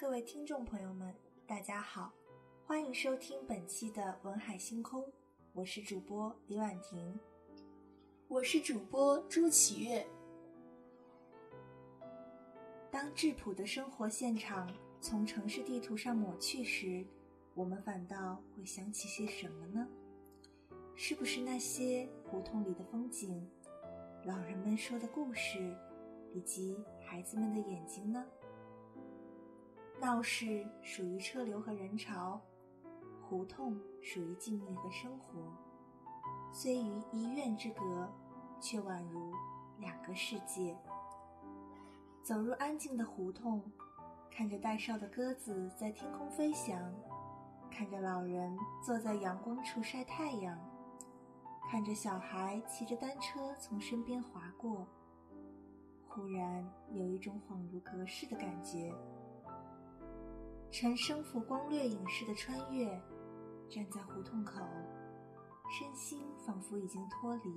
[0.00, 1.12] 各位听众朋友们，
[1.44, 2.12] 大家好，
[2.64, 5.04] 欢迎收听本期的文海星空，
[5.52, 7.18] 我是主播李婉婷，
[8.28, 10.06] 我是主播朱启月。
[12.92, 17.04] 当质朴的生活现场从城市地图上抹去时，
[17.52, 19.88] 我们反倒会想起些什么呢？
[20.94, 23.44] 是不是那些胡同里的风景，
[24.24, 25.76] 老人们说的故事，
[26.32, 28.24] 以及孩子们的眼睛呢？
[30.00, 32.40] 闹市属于车流和人潮，
[33.20, 35.52] 胡同属于静谧和生活。
[36.52, 38.08] 虽于一院之隔，
[38.60, 39.32] 却宛如
[39.78, 40.76] 两个世界。
[42.22, 43.60] 走入安静的胡同，
[44.30, 46.80] 看着带哨的鸽子在天空飞翔，
[47.68, 48.56] 看着老人
[48.86, 50.56] 坐在阳光处晒太阳，
[51.68, 54.86] 看着小孩骑着单车从身边划过，
[56.06, 58.94] 忽然有一种恍如隔世的感觉。
[60.70, 62.86] 乘声浮光掠影似的穿越，
[63.70, 64.60] 站在胡同口，
[65.70, 67.50] 身心仿佛已经脱离，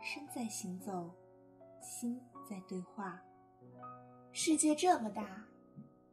[0.00, 1.10] 身在行走，
[1.80, 3.20] 心在对话。
[4.30, 5.44] 世界这么大，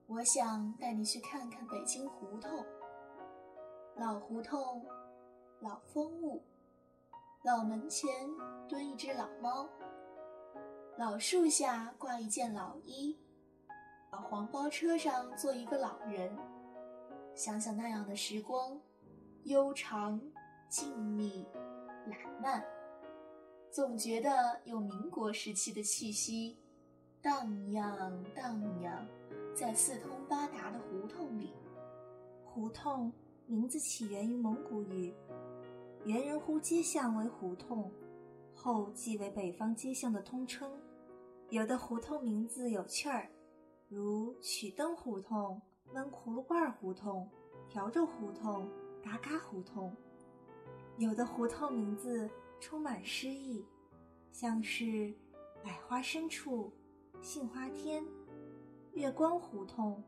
[0.08, 2.66] 我想带你去看看北京胡同。
[3.96, 4.86] 老胡同，
[5.62, 6.44] 老风物，
[7.44, 8.10] 老门前
[8.68, 9.70] 蹲一只老猫，
[10.98, 13.18] 老树下挂一件老衣，
[14.18, 16.36] 黄包车上坐一个老人。
[17.36, 18.80] 想想那样的时光，
[19.44, 20.20] 悠长、
[20.68, 21.46] 静谧、
[22.06, 22.64] 懒漫，
[23.72, 26.58] 总觉得有民国时期的气息。
[27.22, 29.06] 荡漾荡漾，
[29.54, 31.54] 在四通八达的胡同里。
[32.46, 33.12] 胡同
[33.46, 35.14] 名字起源于蒙古语，
[36.06, 37.92] 猿人呼街巷为胡同，
[38.56, 40.72] 后即为北方街巷的通称。
[41.50, 43.30] 有的胡同名字有趣儿，
[43.92, 45.60] 如曲灯胡同、
[45.92, 47.28] 闷葫芦罐胡同、
[47.74, 48.70] 笤帚胡同、
[49.04, 49.90] 嘎嘎胡同；
[51.00, 52.30] 有的胡同名字
[52.60, 53.66] 充满诗意，
[54.32, 55.12] 像是
[55.64, 56.72] 百花深处。
[57.20, 58.06] 杏花天、
[58.94, 60.04] 月光胡同、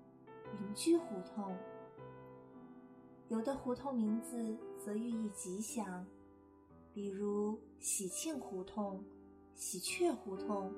[0.59, 1.57] 邻居胡同，
[3.29, 6.05] 有的胡同名字则寓意吉祥，
[6.93, 9.03] 比如喜庆胡同、
[9.55, 10.71] 喜鹊胡同、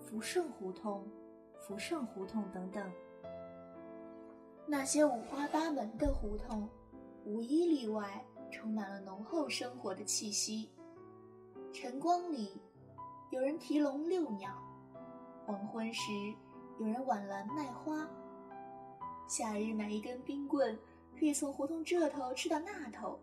[0.00, 1.08] 福顺胡同、
[1.60, 2.90] 福盛胡同等等。
[4.66, 6.68] 那些五花八门的胡同，
[7.24, 10.70] 无一例外充满了浓厚生活的气息。
[11.72, 12.60] 晨光里，
[13.30, 14.50] 有人提笼遛鸟。
[15.44, 16.12] 黄昏时，
[16.78, 18.06] 有人挽篮卖花；
[19.28, 20.78] 夏日买一根冰棍，
[21.18, 23.18] 可以从胡同这头吃到那头；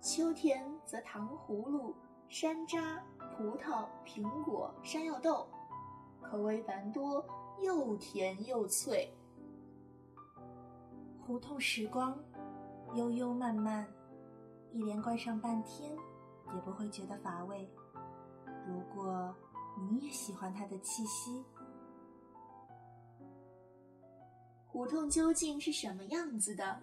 [0.00, 1.94] 秋天则糖葫芦、
[2.28, 2.98] 山楂、
[3.36, 5.46] 葡萄、苹果、山药豆，
[6.30, 7.24] 口味繁多，
[7.62, 9.10] 又甜又脆。
[11.26, 12.18] 胡同时光，
[12.94, 13.86] 悠悠漫漫，
[14.72, 15.90] 一连逛上半天，
[16.54, 17.68] 也不会觉得乏味。
[18.66, 19.34] 如果。
[19.90, 21.44] 你也喜欢它的气息。
[24.64, 26.80] 胡同究竟是什么样子的？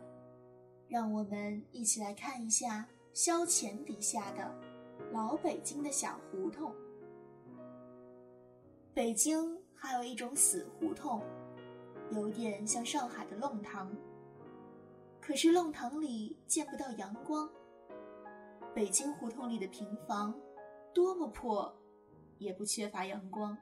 [0.88, 4.56] 让我们一起来看一下萧乾笔下的
[5.12, 6.72] 老北京的小胡同。
[8.96, 11.20] 北京还有一种死胡同，
[12.12, 13.92] 有点像上海的弄堂。
[15.20, 17.50] 可是弄堂里见不到阳光。
[18.72, 20.31] 北京胡同里的平房，
[20.94, 21.74] 多么破！
[22.38, 23.58] 也不缺乏阳光。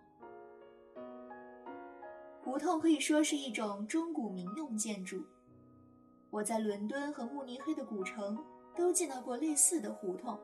[2.44, 5.24] 胡同可以说是一种中古民用建筑。
[6.30, 8.38] 我在伦敦和慕尼黑的古城
[8.75, 10.38] 都见到过类似的胡同。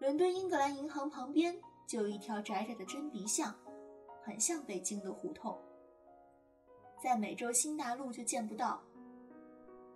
[0.00, 3.54] 伦敦英格兰银行旁边就有一条窄窄的针鼻巷，
[4.22, 5.60] 很像北京的胡同。
[7.02, 8.82] 在美洲新大陆就见不到。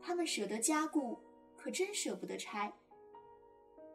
[0.03, 1.19] 他们舍得加固，
[1.57, 2.73] 可真舍不得拆。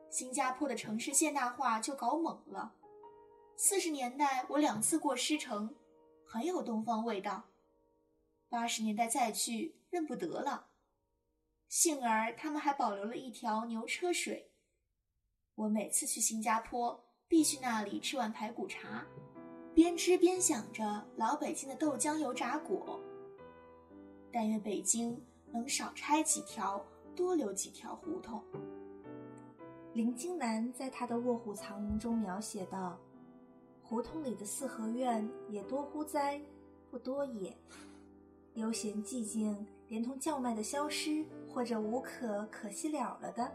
[0.10, 2.74] 新加坡的城市现代化就搞猛了。
[3.56, 5.74] 四十年代我两次过狮城，
[6.26, 7.44] 很有东方味道。
[8.50, 10.68] 八十年代再去认不得了。
[11.70, 14.52] 幸而他们还保留了一条牛车水。
[15.56, 19.06] 我每次去新加坡，必去那里吃碗排骨茶，
[19.74, 23.00] 边吃边想着老北京的豆浆油炸果。
[24.34, 25.18] 但愿北京
[25.50, 26.86] 能少拆几条，
[27.16, 28.44] 多留几条胡同。
[29.94, 33.00] 林京南在他的《卧虎藏龙》中描写道。
[33.82, 36.42] 胡同里的四合院也多乎哉？
[36.90, 37.56] 不多也。
[38.56, 43.50] 悠闲寂静，连同叫卖的消失，或者无可可惜了了的。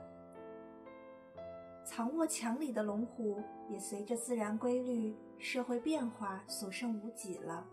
[1.86, 7.64] 藏卧墙里的龙虎，也随着自然规律、社会变化所剩无几了。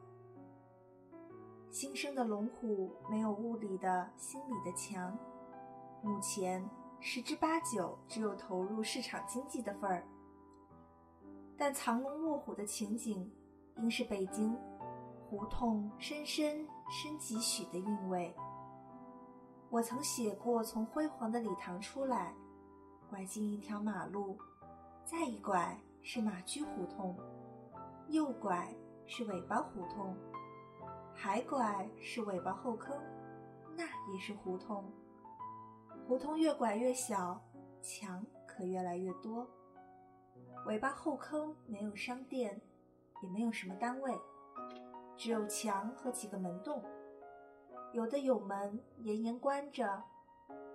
[1.71, 5.18] 新生的龙虎没有物理的心理的强，
[6.04, 6.63] 目前
[7.00, 10.06] 十之八九只有投入市场经济的份儿。
[11.57, 13.31] 但藏龙卧虎的情景，
[13.77, 14.56] 应是北京
[15.27, 18.31] 胡同深深深几许的韵味。
[19.71, 22.36] 我曾写过，从辉煌的礼堂出来，
[23.13, 24.36] 拐进一条马路，
[25.06, 27.15] 再一拐是马驹胡同，
[28.07, 28.74] 右拐
[29.06, 30.18] 是尾巴胡同。
[31.13, 33.00] 还拐是尾巴后坑，
[33.77, 34.92] 那也是胡同。
[36.07, 37.39] 胡同越拐越小，
[37.83, 39.48] 墙可越来越多。
[40.66, 42.59] 尾巴后坑没有商店，
[43.21, 44.19] 也没有什么单位，
[45.16, 46.83] 只有墙和几个门洞。
[47.92, 50.01] 有的有门，严严关着；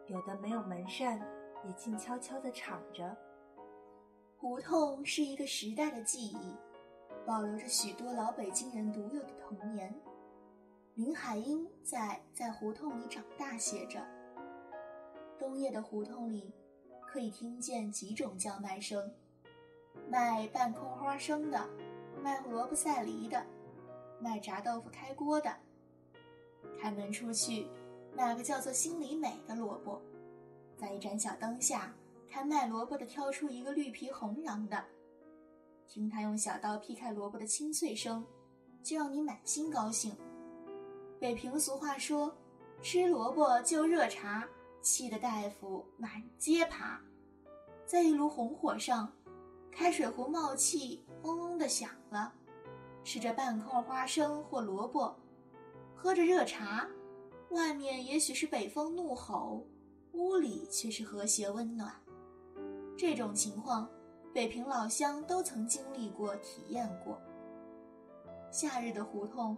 [0.07, 1.21] 有的没有门扇，
[1.65, 3.17] 也静悄悄地敞着。
[4.37, 6.55] 胡同是一个时代的记忆，
[7.27, 9.93] 保留着许多老北京人独有的童年。
[10.95, 14.05] 林海音在《在胡同里长大》写着
[15.39, 16.53] ：“冬夜的胡同里，
[17.01, 19.13] 可以听见几种叫卖声：
[20.09, 21.69] 卖半空花生的，
[22.23, 23.45] 卖萝卜赛梨的，
[24.21, 25.55] 卖炸豆腐开锅的。
[26.81, 27.69] 开门出去，
[28.15, 30.01] 哪个叫做心里美的萝卜，
[30.79, 31.93] 在一盏小灯下，
[32.31, 34.85] 看卖萝卜的挑出一个绿皮红瓤的，
[35.89, 38.25] 听他用小刀劈开萝卜的清脆声，
[38.83, 40.17] 就让你满心高兴。”
[41.19, 42.33] 北平俗话说
[42.81, 44.49] ：“吃萝卜就热茶，
[44.81, 47.01] 气得大夫满街爬。”
[47.85, 49.11] 在一炉红火上，
[49.73, 52.33] 开水壶冒气，嗡嗡的响了。
[53.03, 55.17] 吃着半块花生或萝卜，
[55.97, 56.87] 喝着热茶，
[57.51, 59.67] 外面也许是北风怒吼，
[60.19, 61.95] 屋里却是和谐温暖。
[62.97, 63.89] 这种情况，
[64.35, 67.17] 北平老乡都曾经历过、体验过。
[68.51, 69.57] 夏日的胡同。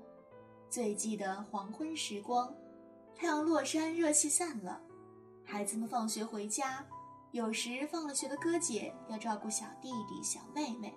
[0.68, 2.54] 最记得黄昏时光，
[3.16, 4.80] 太阳落山，热气散了，
[5.44, 6.86] 孩子们放学回家，
[7.32, 10.96] 有时放了学的哥姐要照顾小弟弟、小妹妹，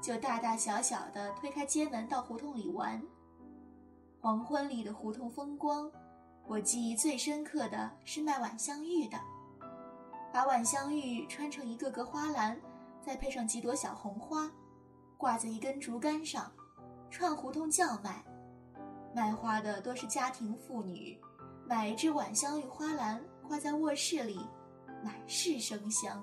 [0.00, 3.02] 就大大小小的推开街门到胡同里玩。
[4.20, 5.92] 黄昏里的胡同风光，
[6.46, 9.18] 我记忆最深刻的是卖晚香玉的，
[10.32, 12.60] 把晚香玉穿成一个个花篮，
[13.04, 14.50] 再配上几朵小红花，
[15.16, 16.52] 挂在一根竹竿上，
[17.10, 18.22] 串胡同叫卖。
[19.14, 21.18] 卖花的多是家庭妇女，
[21.66, 24.38] 买一只晚香玉花篮挂在卧室里，
[25.02, 26.22] 满是生香。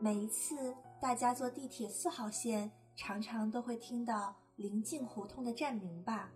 [0.00, 6.30] 每一次大家坐地铁四号线，常常都会听到临近胡同的站名吧。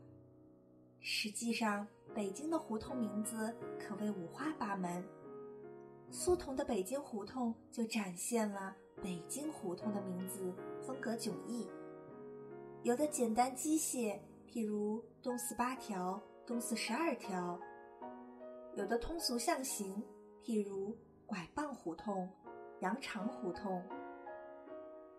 [1.02, 5.04] 实际上，北京的胡同名字可谓五花八门。
[6.10, 11.68] 苏童的《北京胡同》就展现了北京胡同的名字风格迥异，
[12.84, 14.18] 有的简单机械。
[14.48, 17.58] 譬如东四八条、东四十二条，
[18.74, 20.00] 有的通俗象形，
[20.44, 20.94] 譬如
[21.24, 22.30] 拐棒胡同、
[22.80, 23.82] 羊肠胡同；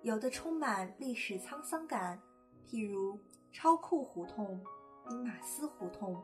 [0.03, 2.21] 有的充满历史沧桑感，
[2.63, 3.19] 譬如
[3.51, 4.63] 超酷胡同、
[5.07, 6.15] 兵马司胡同；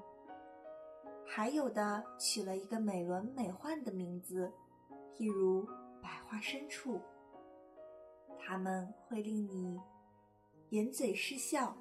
[1.25, 4.51] 还有的取了一个美轮美奂的名字，
[5.15, 5.65] 譬如
[6.01, 6.99] 百花深处。
[8.39, 9.79] 它们会令你
[10.69, 11.75] 掩嘴失笑。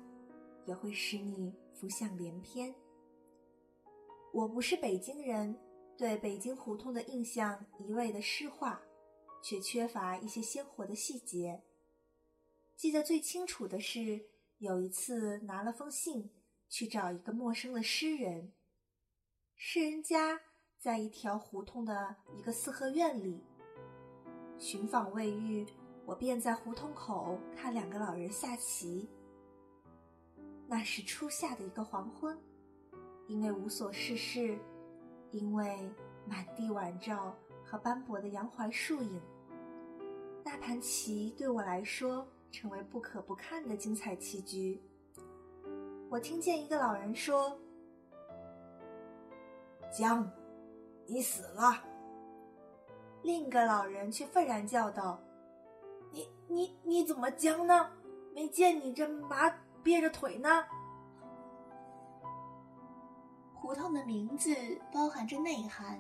[0.67, 2.75] 也会使你浮想联翩。
[4.35, 5.59] 我不是北京人，
[5.97, 8.79] 对北京胡同的印象一味的诗化，
[9.43, 11.63] 却缺乏一些鲜活的细节。
[12.77, 14.29] 记得最清楚的是，
[14.59, 16.31] 有一次拿了封信
[16.69, 18.53] 去找一个陌生的诗人，
[19.57, 20.41] 诗人家
[20.79, 23.43] 在一条胡同的一个四合院里。
[24.59, 25.67] 寻访未遇，
[26.05, 29.09] 我便在胡同口看两个老人下棋。
[30.67, 32.39] 那是初夏的一个黄昏，
[33.27, 34.59] 因为无所事事，
[35.31, 35.91] 因为
[36.27, 37.35] 满地晚照
[37.65, 39.23] 和斑驳的杨槐树影，
[40.45, 44.83] 那盘棋对我来说成为不可不看的精彩棋局。
[46.11, 47.57] 我听见一个老人说
[49.93, 50.31] ：“姜，
[51.07, 51.85] 你死了。”
[53.23, 55.21] 另一个老人却愤然叫道
[56.11, 57.91] ：“你你你怎么僵呢？
[58.35, 60.65] 没见你这马。”憋着腿呢。
[63.55, 64.55] 胡同的名字
[64.93, 65.99] 包含着内涵，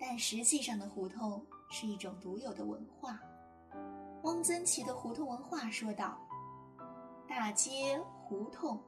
[0.00, 3.20] 但实际上的胡同是一种独有的文化。
[4.22, 6.18] 汪曾祺的《胡同文化》说道
[7.28, 8.80] ：“大街胡同，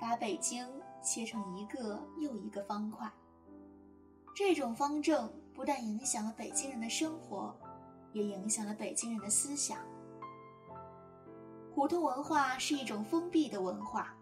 [0.00, 0.66] 把北京
[1.02, 3.10] 切成一个又一个方块。
[4.34, 7.56] 这种方正不但影响了北京人的生活，
[8.12, 9.78] 也影响了北京人的思想。”
[11.74, 14.16] 胡同文化是一种封闭的文化，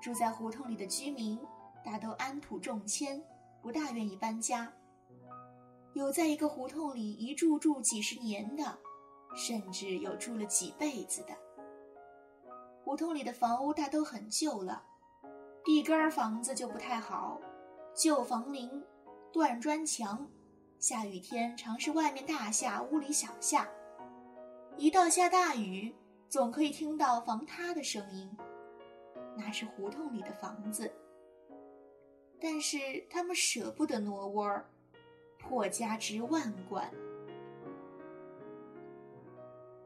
[0.00, 1.38] 住在胡同里的居民
[1.84, 3.22] 大都安土重迁，
[3.62, 4.72] 不大愿意搬家。
[5.92, 8.78] 有在一个胡同里一住住几十年的，
[9.36, 11.43] 甚至有住了几辈子的。
[12.84, 14.84] 胡同里的房屋大都很旧了，
[15.64, 17.40] 地根房子就不太好，
[17.94, 18.84] 旧房龄，
[19.32, 20.28] 断砖墙，
[20.78, 23.66] 下雨天常是外面大下，屋里小下。
[24.76, 25.94] 一到下大雨，
[26.28, 28.30] 总可以听到房塌的声音。
[29.34, 30.92] 那是胡同里的房子，
[32.38, 34.68] 但是他们舍不得挪窝儿，
[35.38, 36.92] 破家值万贯。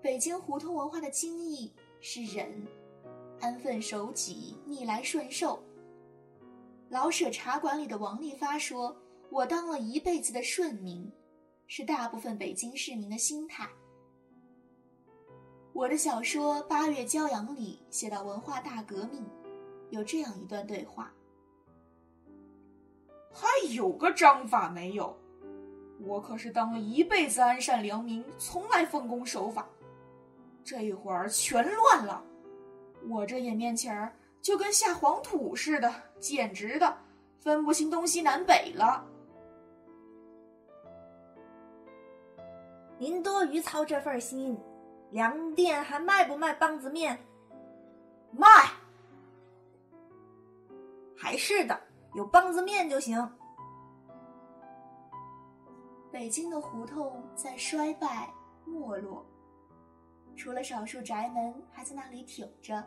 [0.03, 2.67] 北京胡同文化的精义是忍，
[3.41, 5.63] 安分守己，逆来顺受。
[6.89, 8.97] 老舍茶馆里的王利发说
[9.31, 11.11] ：“我当了一辈子的顺民，
[11.67, 13.69] 是大部分北京市民的心态。”
[15.75, 19.25] 我的小说《八月骄阳》里写到文化大革命，
[19.91, 21.13] 有这样一段对话：
[23.33, 25.17] 还有个章法没有？
[26.01, 29.69] 我可是当了一辈子安善良民，从来奉公守法。
[30.65, 32.25] 这一会儿全乱了，
[33.09, 34.13] 我这眼面前儿
[34.43, 36.97] 就跟下黄土似的，简直的
[37.41, 39.05] 分不清东西南北了。
[42.99, 44.59] 您多余操这份心，
[45.11, 47.19] 粮店还卖不卖棒子面？
[48.33, 48.49] 卖。
[51.17, 51.81] 还是的，
[52.15, 53.29] 有棒子面就行。
[56.11, 58.29] 北京的胡同在衰败
[58.65, 59.25] 没落。
[60.37, 62.83] 除了少数宅门还在那里挺着，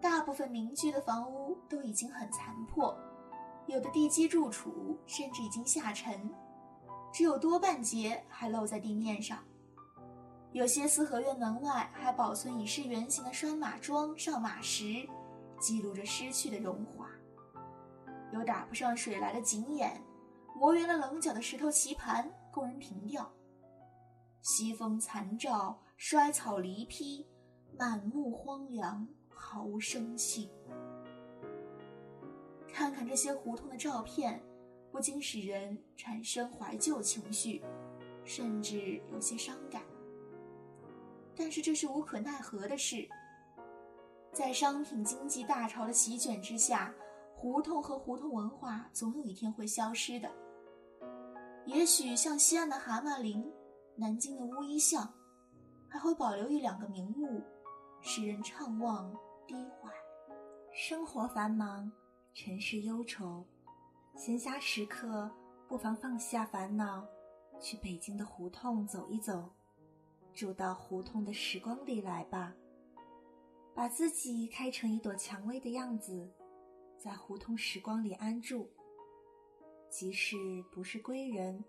[0.00, 2.96] 大部分民居的房屋都已经很残破，
[3.66, 6.30] 有的地基筑础甚至已经下沉，
[7.12, 9.38] 只有多半截还露在地面上。
[10.52, 15.08] 有些四合院门外还保存已是圆形的拴马桩、上马石，
[15.60, 17.06] 记录着失去的荣华。
[18.32, 20.00] 有打不上水来的井眼，
[20.56, 23.30] 磨圆了棱角的石头棋盘供人凭吊。
[24.42, 25.78] 西风残照。
[26.02, 27.26] 衰草离披，
[27.78, 29.06] 满目荒凉，
[29.42, 30.50] 毫无生气。
[32.70, 34.40] 看看这些胡同的照片，
[34.92, 37.62] 不禁使人产生怀旧情绪，
[38.22, 39.82] 甚至有些伤感。
[41.34, 43.08] 但是这是无可奈何的事。
[44.30, 46.94] 在商品经济大潮的席卷之下，
[47.34, 50.30] 胡同和胡同文化总有一天会消失的。
[51.64, 53.50] 也许像西安的蛤蟆陵，
[53.96, 55.12] 南京的乌衣巷。
[55.92, 57.42] 还会保留一两个名物，
[58.00, 59.12] 使人怅望
[59.50, 59.92] 低缓。
[60.72, 61.90] 生活繁忙，
[62.32, 63.44] 尘世忧愁，
[64.14, 65.28] 闲暇时刻
[65.66, 67.04] 不妨放下烦恼，
[67.60, 69.50] 去北京的胡同走一走，
[70.32, 72.54] 住到胡同的时光里来吧。
[73.74, 76.32] 把自己开成一朵蔷薇的样子，
[76.96, 78.70] 在胡同时光里安住。
[79.88, 80.36] 即使
[80.70, 81.64] 不是归人，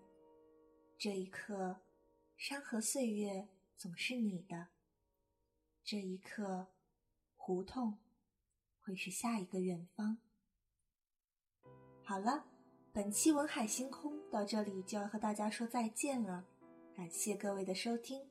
[0.96, 1.80] 这一刻，
[2.36, 3.48] 山河岁月。
[3.76, 4.68] 总是你的。
[5.82, 6.68] 这一刻，
[7.44, 7.98] 胡同
[8.78, 10.16] 会是下一个远方。
[12.04, 12.44] 好了，
[12.92, 16.44] 本期文海星空到这里就要和大家说再见了，
[16.94, 18.24] 感谢各位的收听。